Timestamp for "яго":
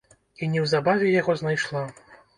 1.21-1.37